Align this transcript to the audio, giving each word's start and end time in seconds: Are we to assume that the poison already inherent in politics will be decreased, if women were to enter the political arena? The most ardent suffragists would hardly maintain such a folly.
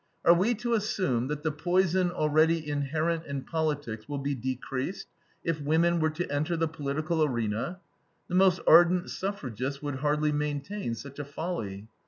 Are 0.25 0.33
we 0.33 0.55
to 0.55 0.73
assume 0.73 1.27
that 1.27 1.43
the 1.43 1.51
poison 1.51 2.09
already 2.09 2.67
inherent 2.67 3.27
in 3.27 3.43
politics 3.43 4.09
will 4.09 4.17
be 4.17 4.33
decreased, 4.33 5.05
if 5.43 5.61
women 5.61 5.99
were 5.99 6.09
to 6.09 6.25
enter 6.33 6.57
the 6.57 6.67
political 6.67 7.23
arena? 7.23 7.79
The 8.27 8.33
most 8.33 8.61
ardent 8.65 9.11
suffragists 9.11 9.83
would 9.83 9.97
hardly 9.97 10.31
maintain 10.31 10.95
such 10.95 11.19
a 11.19 11.23
folly. 11.23 11.87